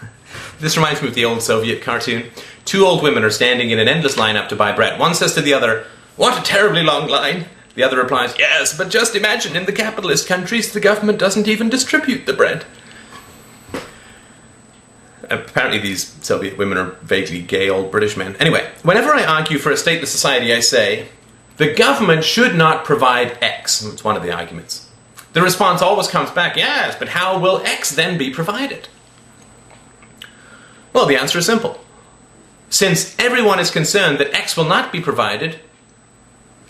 [0.60, 2.30] this reminds me of the old Soviet cartoon.
[2.64, 5.00] Two old women are standing in an endless line up to buy bread.
[5.00, 7.46] One says to the other, What a terribly long line!
[7.74, 11.68] The other replies, Yes, but just imagine in the capitalist countries the government doesn't even
[11.68, 12.64] distribute the bread.
[15.30, 18.36] Apparently, these Soviet women are vaguely gay old British men.
[18.36, 21.08] Anyway, whenever I argue for a stateless society, I say,
[21.56, 23.84] the government should not provide X.
[23.84, 24.90] It's one of the arguments.
[25.32, 28.88] The response always comes back, yes, but how will X then be provided?
[30.92, 31.80] Well, the answer is simple.
[32.70, 35.58] Since everyone is concerned that X will not be provided,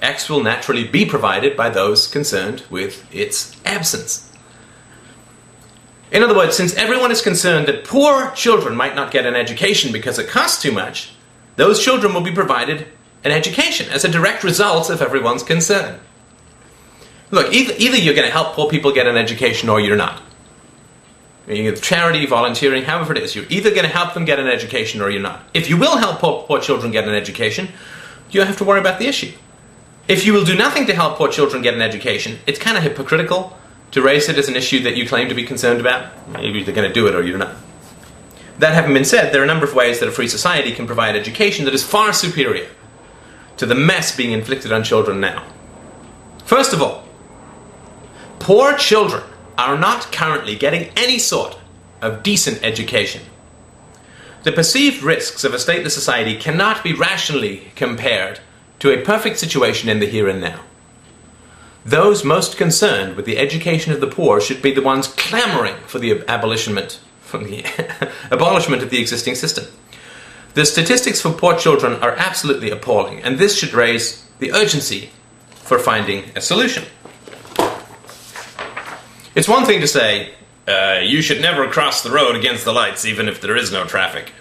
[0.05, 4.31] X will naturally be provided by those concerned with its absence.
[6.13, 9.93] In other words, since everyone is concerned that poor children might not get an education
[9.93, 11.15] because it costs too much,
[11.57, 12.87] those children will be provided
[13.25, 15.99] an education as a direct result of everyone's concern.
[17.31, 20.23] Look, either, either you're going to help poor people get an education or you're not.
[21.49, 25.03] You charity, volunteering, however it is, you're either going to help them get an education
[25.03, 25.43] or you're not.
[25.53, 27.69] If you will help poor, poor children get an education,
[28.31, 29.33] you don't have to worry about the issue.
[30.07, 32.83] If you will do nothing to help poor children get an education, it's kind of
[32.83, 33.59] hypocritical
[33.93, 36.29] to raise it as an issue that you claim to be concerned about.
[36.29, 37.57] Maybe you're going to do it or you're not.
[38.59, 40.87] That having been said, there are a number of ways that a free society can
[40.87, 42.69] provide education that is far superior
[43.57, 45.47] to the mess being inflicted on children now.
[46.45, 47.09] First of all,
[48.41, 49.23] poor children
[49.57, 51.59] are not currently getting any sort
[52.03, 53.23] of decent education.
[54.43, 58.41] The perceived risks of a stateless society cannot be rationally compared
[58.81, 60.61] to a perfect situation in the here and now.
[61.85, 65.99] Those most concerned with the education of the poor should be the ones clamoring for
[65.99, 67.65] the abolishment, for the
[68.31, 69.67] abolishment of the existing system.
[70.55, 75.11] The statistics for poor children are absolutely appalling, and this should raise the urgency
[75.51, 76.85] for finding a solution.
[79.35, 80.35] It's one thing to say,
[80.69, 83.85] uh, you should never cross the road against the lights even if there is no
[83.85, 84.33] traffic.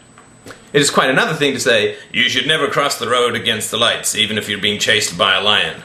[0.73, 3.77] It is quite another thing to say, you should never cross the road against the
[3.77, 5.83] lights even if you're being chased by a lion.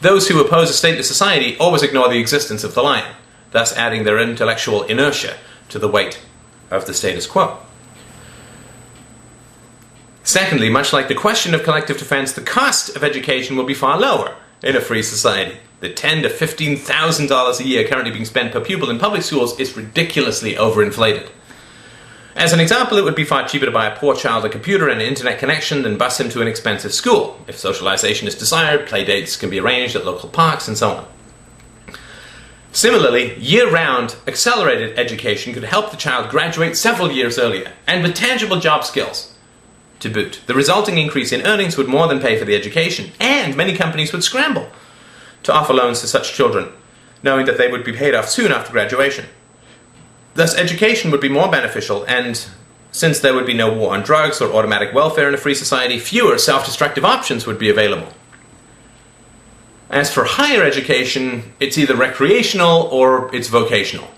[0.00, 3.16] Those who oppose a stateless society always ignore the existence of the lion,
[3.50, 5.36] thus adding their intellectual inertia
[5.70, 6.22] to the weight
[6.70, 7.58] of the status quo.
[10.22, 13.98] Secondly, much like the question of collective defense, the cost of education will be far
[13.98, 15.56] lower in a free society.
[15.80, 19.22] The ten to fifteen thousand dollars a year currently being spent per pupil in public
[19.22, 21.28] schools is ridiculously overinflated.
[22.36, 24.90] As an example, it would be far cheaper to buy a poor child a computer
[24.90, 27.40] and an internet connection than bus him to an expensive school.
[27.48, 31.08] If socialization is desired, play dates can be arranged at local parks and so on.
[32.72, 38.14] Similarly, year round accelerated education could help the child graduate several years earlier and with
[38.14, 39.34] tangible job skills
[40.00, 40.42] to boot.
[40.46, 44.12] The resulting increase in earnings would more than pay for the education, and many companies
[44.12, 44.68] would scramble
[45.44, 46.70] to offer loans to such children,
[47.22, 49.24] knowing that they would be paid off soon after graduation.
[50.36, 52.46] Thus, education would be more beneficial, and
[52.92, 55.98] since there would be no war on drugs or automatic welfare in a free society,
[55.98, 58.12] fewer self destructive options would be available.
[59.88, 64.08] As for higher education, it's either recreational or it's vocational.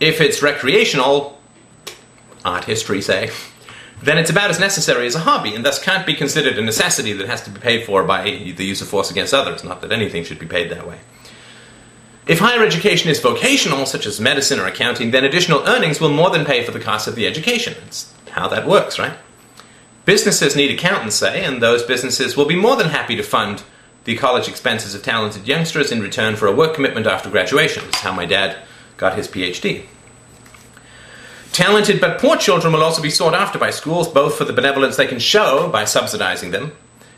[0.00, 1.38] If it's recreational,
[2.42, 3.30] art history say,
[4.02, 7.12] then it's about as necessary as a hobby, and thus can't be considered a necessity
[7.12, 9.92] that has to be paid for by the use of force against others, not that
[9.92, 11.00] anything should be paid that way.
[12.26, 16.30] If higher education is vocational, such as medicine or accounting, then additional earnings will more
[16.30, 17.74] than pay for the cost of the education.
[17.84, 19.16] That's how that works, right?
[20.04, 23.62] Businesses need accountants, say, and those businesses will be more than happy to fund
[24.04, 27.84] the college expenses of talented youngsters in return for a work commitment after graduation.
[27.84, 28.56] That's how my dad
[28.96, 29.84] got his PhD.
[31.52, 34.96] Talented but poor children will also be sought after by schools, both for the benevolence
[34.96, 36.72] they can show by subsidizing them,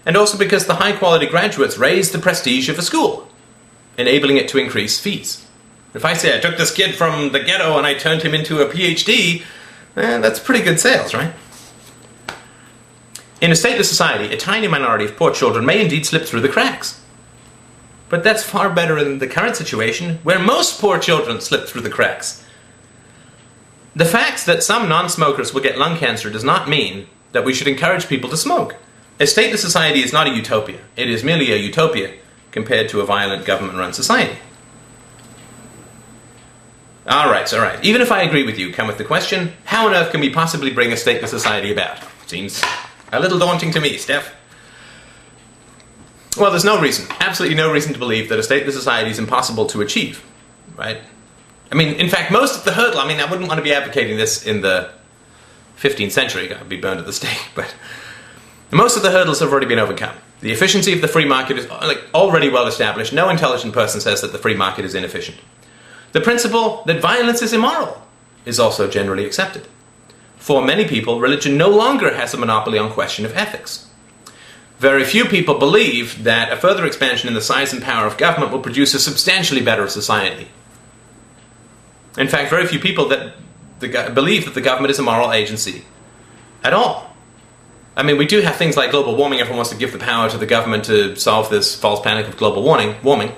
[0.05, 3.28] and also because the high quality graduates raise the prestige of a school
[3.99, 5.45] enabling it to increase fees.
[5.93, 8.63] If I say I took this kid from the ghetto and I turned him into
[8.63, 9.43] a PhD,
[9.97, 11.35] eh, that's pretty good sales, right?
[13.41, 16.49] In a stateless society, a tiny minority of poor children may indeed slip through the
[16.49, 17.01] cracks.
[18.09, 21.91] But that's far better than the current situation, where most poor children slip through the
[21.91, 22.45] cracks.
[23.95, 27.53] The fact that some non smokers will get lung cancer does not mean that we
[27.53, 28.77] should encourage people to smoke.
[29.21, 32.15] A stateless society is not a utopia, it is merely a utopia
[32.51, 34.39] compared to a violent government run society.
[37.09, 37.83] Alright, alright.
[37.83, 40.31] Even if I agree with you, come with the question how on earth can we
[40.31, 41.99] possibly bring a stateless society about?
[42.27, 42.63] Seems
[43.13, 44.35] a little daunting to me, Steph.
[46.37, 49.67] Well, there's no reason, absolutely no reason to believe that a stateless society is impossible
[49.67, 50.25] to achieve,
[50.77, 51.01] right?
[51.73, 53.73] I mean, in fact, most of the hurdle, I mean, I wouldn't want to be
[53.73, 54.91] advocating this in the
[55.79, 57.75] 15th century, I'd be burned at the stake, but
[58.71, 60.17] most of the hurdles have already been overcome.
[60.41, 63.13] The efficiency of the free market is like, already well established.
[63.13, 65.39] No intelligent person says that the free market is inefficient.
[66.13, 68.03] The principle that violence is immoral
[68.45, 69.67] is also generally accepted.
[70.37, 73.89] For many people, religion no longer has a monopoly on question of ethics.
[74.79, 78.53] Very few people believe that a further expansion in the size and power of government
[78.53, 80.49] will produce a substantially better society.
[82.17, 83.35] In fact, very few people that
[83.81, 85.85] the, believe that the government is a moral agency
[86.63, 87.08] at all.
[87.99, 89.41] I mean, we do have things like global warming.
[89.41, 92.37] Everyone wants to give the power to the government to solve this false panic of
[92.37, 92.95] global warming.
[93.03, 93.33] Warming.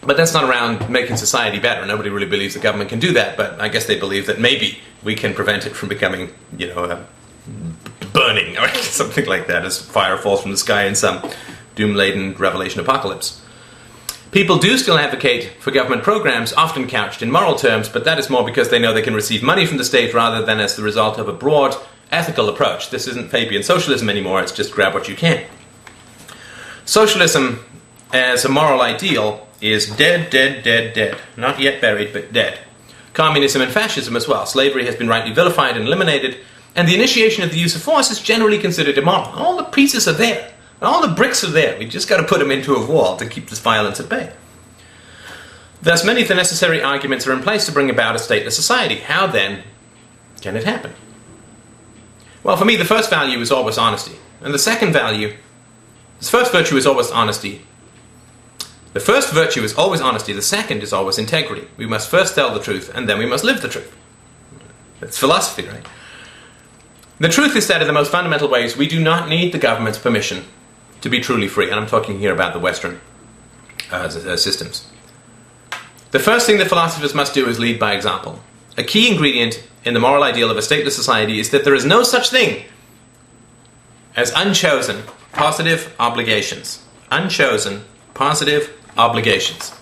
[0.00, 1.84] But that's not around making society better.
[1.84, 3.36] Nobody really believes the government can do that.
[3.36, 6.84] But I guess they believe that maybe we can prevent it from becoming, you know,
[6.84, 7.04] uh,
[8.14, 11.28] burning, or something like that, as fire falls from the sky in some
[11.74, 13.42] doom laden revelation apocalypse.
[14.30, 18.30] People do still advocate for government programs, often couched in moral terms, but that is
[18.30, 20.82] more because they know they can receive money from the state rather than as the
[20.82, 21.76] result of a broad
[22.10, 22.90] ethical approach.
[22.90, 25.44] This isn't Fabian socialism anymore, it's just grab what you can.
[26.84, 27.64] Socialism
[28.12, 31.18] as a moral ideal is dead, dead, dead, dead.
[31.36, 32.60] Not yet buried, but dead.
[33.12, 34.46] Communism and fascism as well.
[34.46, 36.36] Slavery has been rightly vilified and eliminated,
[36.74, 39.24] and the initiation of the use of force is generally considered immoral.
[39.30, 40.52] All the pieces are there.
[40.82, 41.78] All the bricks are there.
[41.78, 44.32] We just got to put them into a wall to keep this violence at bay.
[45.80, 48.96] Thus, many of the necessary arguments are in place to bring about a stateless society.
[48.96, 49.62] How then
[50.42, 50.92] can it happen?
[52.46, 54.14] Well, for me, the first value is always honesty.
[54.40, 55.36] And the second value,
[56.20, 57.62] the first virtue is always honesty.
[58.92, 60.32] The first virtue is always honesty.
[60.32, 61.66] The second is always integrity.
[61.76, 63.92] We must first tell the truth, and then we must live the truth.
[65.00, 65.84] It's philosophy, right?
[67.18, 69.98] The truth is that in the most fundamental ways, we do not need the government's
[69.98, 70.44] permission
[71.00, 71.68] to be truly free.
[71.68, 73.00] And I'm talking here about the Western
[73.90, 74.86] uh, uh, systems.
[76.12, 78.40] The first thing that philosophers must do is lead by example.
[78.78, 81.84] A key ingredient in the moral ideal of a stateless society is that there is
[81.84, 82.64] no such thing
[84.14, 85.02] as unchosen
[85.32, 86.84] positive obligations.
[87.10, 89.72] Unchosen positive obligations.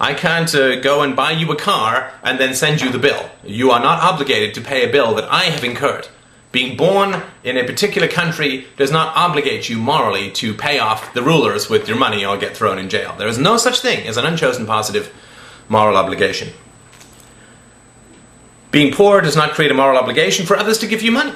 [0.00, 3.30] I can't uh, go and buy you a car and then send you the bill.
[3.44, 6.08] You are not obligated to pay a bill that I have incurred.
[6.50, 11.22] Being born in a particular country does not obligate you morally to pay off the
[11.22, 13.14] rulers with your money or get thrown in jail.
[13.16, 15.12] There is no such thing as an unchosen positive
[15.68, 16.52] moral obligation.
[18.74, 21.32] Being poor does not create a moral obligation for others to give you money.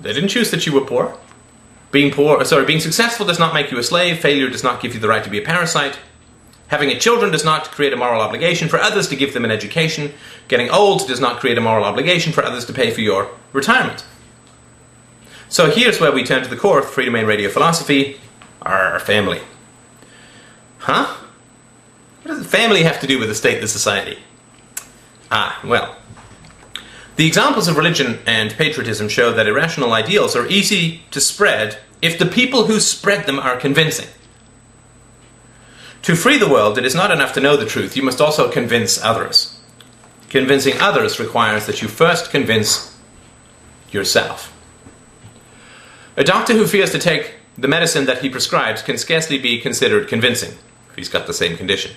[0.00, 1.16] They didn't choose that you were poor.
[1.92, 4.18] Being poor, sorry, being successful does not make you a slave.
[4.18, 5.96] Failure does not give you the right to be a parasite.
[6.66, 9.52] Having a children does not create a moral obligation for others to give them an
[9.52, 10.12] education.
[10.48, 14.04] Getting old does not create a moral obligation for others to pay for your retirement.
[15.48, 18.20] So here's where we turn to the core of Freedomain Radio philosophy
[18.60, 19.40] our family.
[20.78, 21.14] Huh?
[22.22, 24.18] What does family have to do with the state, the society?
[25.30, 25.96] Ah, well.
[27.22, 32.18] The examples of religion and patriotism show that irrational ideals are easy to spread if
[32.18, 34.08] the people who spread them are convincing.
[36.02, 38.50] To free the world, it is not enough to know the truth, you must also
[38.50, 39.56] convince others.
[40.30, 42.98] Convincing others requires that you first convince
[43.92, 44.52] yourself.
[46.16, 50.08] A doctor who fears to take the medicine that he prescribes can scarcely be considered
[50.08, 50.58] convincing
[50.90, 51.92] if he's got the same condition.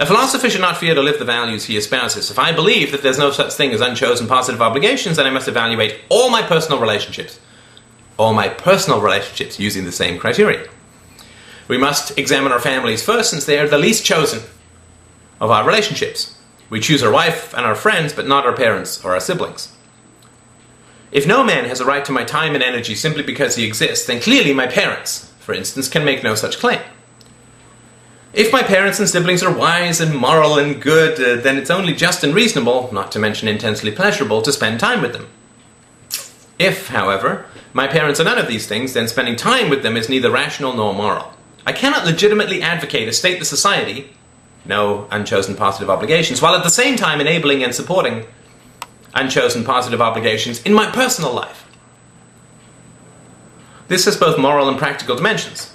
[0.00, 2.30] A philosopher should not fear to live the values he espouses.
[2.30, 5.46] If I believe that there's no such thing as unchosen positive obligations, then I must
[5.46, 7.38] evaluate all my personal relationships.
[8.18, 10.66] All my personal relationships using the same criteria.
[11.68, 14.40] We must examine our families first, since they are the least chosen
[15.38, 16.34] of our relationships.
[16.70, 19.70] We choose our wife and our friends, but not our parents or our siblings.
[21.12, 24.06] If no man has a right to my time and energy simply because he exists,
[24.06, 26.80] then clearly my parents, for instance, can make no such claim.
[28.32, 31.94] If my parents and siblings are wise and moral and good, uh, then it's only
[31.94, 35.28] just and reasonable, not to mention intensely pleasurable, to spend time with them.
[36.58, 40.08] If, however, my parents are none of these things, then spending time with them is
[40.08, 41.32] neither rational nor moral.
[41.66, 44.12] I cannot legitimately advocate a state stateless society,
[44.64, 48.26] no unchosen positive obligations, while at the same time enabling and supporting
[49.12, 51.66] unchosen positive obligations in my personal life.
[53.88, 55.74] This has both moral and practical dimensions.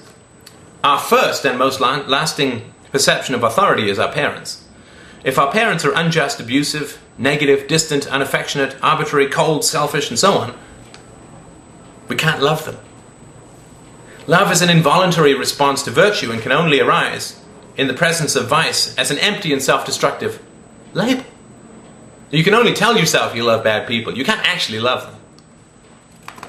[0.86, 4.64] Our first and most la- lasting perception of authority is our parents.
[5.24, 10.54] If our parents are unjust, abusive, negative, distant, unaffectionate, arbitrary, cold, selfish, and so on,
[12.08, 12.78] we can't love them.
[14.28, 17.42] Love is an involuntary response to virtue and can only arise
[17.78, 20.40] in the presence of vice as an empty and self destructive
[20.94, 21.26] label.
[22.30, 24.16] You can only tell yourself you love bad people.
[24.16, 26.46] You can't actually love them.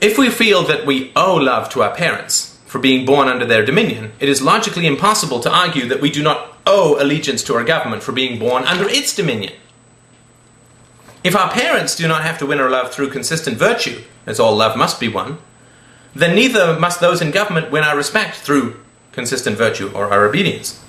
[0.00, 3.64] If we feel that we owe love to our parents for being born under their
[3.64, 7.62] dominion, it is logically impossible to argue that we do not owe allegiance to our
[7.62, 9.52] government for being born under its dominion.
[11.22, 14.56] If our parents do not have to win our love through consistent virtue, as all
[14.56, 15.38] love must be won,
[16.16, 18.80] then neither must those in government win our respect through
[19.12, 20.82] consistent virtue or our obedience.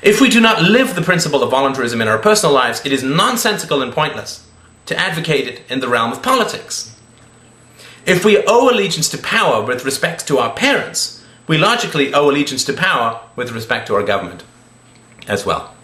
[0.00, 3.02] If we do not live the principle of voluntarism in our personal lives, it is
[3.02, 4.46] nonsensical and pointless
[4.84, 6.95] to advocate it in the realm of politics.
[8.06, 12.64] If we owe allegiance to power with respect to our parents, we logically owe allegiance
[12.66, 14.44] to power with respect to our government
[15.26, 15.74] as well.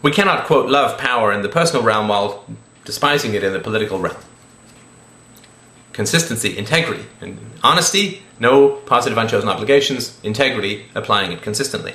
[0.00, 2.46] We cannot, quote, love power in the personal realm while
[2.86, 4.16] despising it in the political realm.
[5.92, 11.94] Consistency, integrity, and honesty, no positive unchosen obligations, integrity, applying it consistently.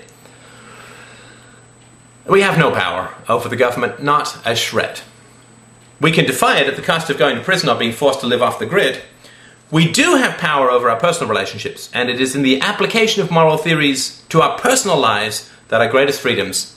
[2.28, 5.02] We have no power over the government, not a shred.
[6.02, 8.28] We can defy it at the cost of going to prison or being forced to
[8.28, 9.04] live off the grid.
[9.70, 13.30] We do have power over our personal relationships, and it is in the application of
[13.30, 16.76] moral theories to our personal lives that our greatest freedoms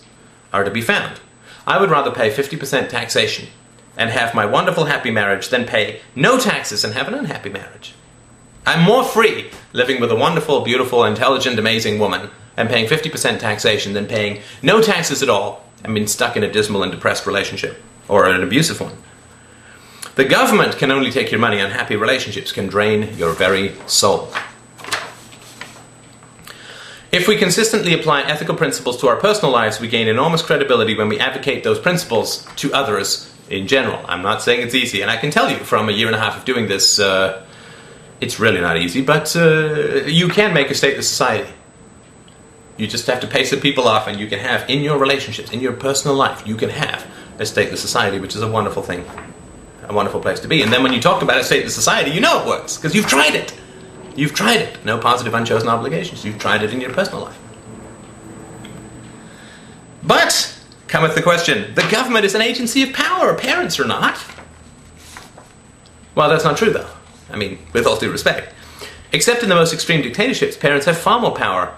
[0.53, 1.21] are to be found.
[1.67, 3.49] I would rather pay 50% taxation
[3.97, 7.95] and have my wonderful happy marriage than pay no taxes and have an unhappy marriage.
[8.67, 13.95] I'm more free living with a wonderful, beautiful, intelligent, amazing woman and paying 50% taxation
[13.95, 17.83] than paying no taxes at all and being stuck in a dismal and depressed relationship
[18.07, 18.97] or an abusive one.
[20.15, 24.33] The government can only take your money, unhappy relationships can drain your very soul.
[27.11, 31.09] If we consistently apply ethical principles to our personal lives, we gain enormous credibility when
[31.09, 34.05] we advocate those principles to others in general.
[34.09, 36.19] I'm not saying it's easy, and I can tell you from a year and a
[36.19, 37.45] half of doing this, uh,
[38.21, 41.53] it's really not easy, but uh, you can make a state stateless society.
[42.77, 45.53] You just have to pay some people off, and you can have, in your relationships,
[45.53, 47.07] in your personal life, you can have
[47.39, 49.05] a stateless society, which is a wonderful thing,
[49.89, 50.63] a wonderful place to be.
[50.63, 52.95] And then when you talk about it, a stateless society, you know it works, because
[52.95, 53.55] you've tried it.
[54.17, 54.85] You've tried it.
[54.85, 56.25] No positive, unchosen obligations.
[56.25, 57.39] You've tried it in your personal life.
[60.03, 64.19] But, cometh the question the government is an agency of power, parents are not.
[66.15, 66.89] Well, that's not true, though.
[67.31, 68.55] I mean, with all due respect.
[69.13, 71.75] Except in the most extreme dictatorships, parents have far more power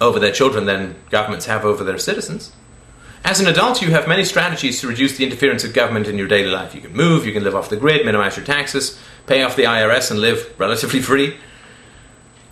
[0.00, 2.52] over their children than governments have over their citizens.
[3.24, 6.28] As an adult, you have many strategies to reduce the interference of government in your
[6.28, 6.74] daily life.
[6.74, 9.64] You can move, you can live off the grid, minimize your taxes, pay off the
[9.64, 11.36] IRS, and live relatively free.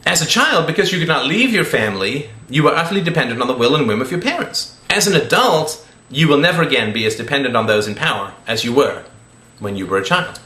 [0.07, 3.47] As a child, because you could not leave your family, you were utterly dependent on
[3.49, 4.79] the will and whim of your parents.
[4.91, 8.65] As an adult, you will never again be as dependent on those in power as
[8.65, 9.05] you were
[9.61, 10.39] when you were a child.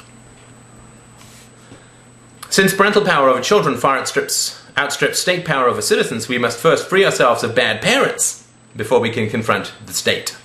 [2.51, 6.89] Since parental power over children far outstrips, outstrips state power over citizens, we must first
[6.89, 8.38] free ourselves of bad parents
[8.79, 10.39] before we can confront the state.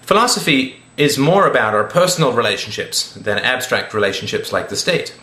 [0.00, 5.14] Philosophy is more about our personal relationships than abstract relationships like the state.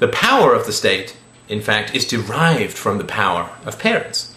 [0.00, 1.16] The power of the state,
[1.48, 4.36] in fact, is derived from the power of parents.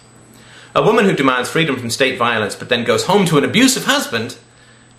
[0.74, 3.84] A woman who demands freedom from state violence but then goes home to an abusive
[3.84, 4.38] husband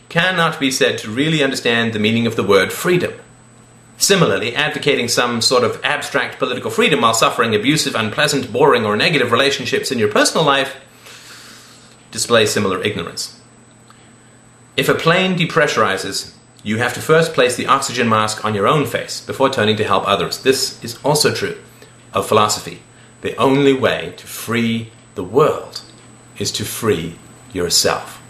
[0.09, 3.13] cannot be said to really understand the meaning of the word freedom.
[3.97, 9.31] Similarly, advocating some sort of abstract political freedom while suffering abusive, unpleasant, boring, or negative
[9.31, 10.75] relationships in your personal life
[12.11, 13.39] display similar ignorance.
[14.75, 16.33] If a plane depressurizes,
[16.63, 19.83] you have to first place the oxygen mask on your own face before turning to
[19.83, 20.43] help others.
[20.43, 21.57] This is also true
[22.13, 22.81] of philosophy.
[23.21, 25.81] The only way to free the world
[26.37, 27.15] is to free
[27.53, 28.21] yourself.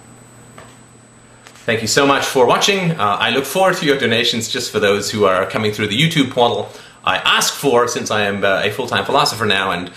[1.69, 2.91] Thank you so much for watching.
[2.91, 6.01] Uh, I look forward to your donations just for those who are coming through the
[6.01, 6.69] YouTube portal.
[7.03, 9.91] I ask for, since I am uh, a full time philosopher now and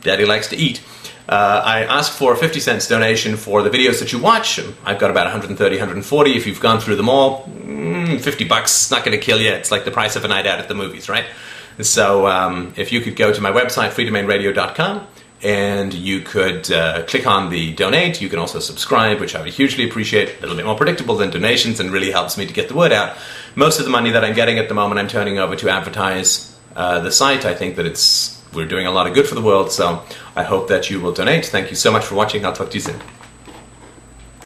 [0.00, 0.82] daddy likes to eat.
[1.30, 4.58] Uh, I ask for a 50 cents donation for the videos that you watch.
[4.84, 6.36] I've got about 130, 140.
[6.36, 9.50] If you've gone through them all, mm, 50 bucks, not going to kill you.
[9.50, 11.26] It's like the price of a night out at the movies, right?
[11.80, 15.06] So um, if you could go to my website, freedomainradio.com,
[15.44, 18.20] and you could uh, click on the donate.
[18.20, 20.36] You can also subscribe, which I would hugely appreciate.
[20.38, 22.90] A little bit more predictable than donations and really helps me to get the word
[22.92, 23.16] out.
[23.54, 26.58] Most of the money that I'm getting at the moment, I'm turning over to advertise
[26.74, 27.44] uh, the site.
[27.44, 30.02] I think that it's we're doing a lot of good for the world, so
[30.36, 31.46] I hope that you will donate.
[31.46, 32.44] Thank you so much for watching.
[32.44, 33.19] I'll talk to you soon.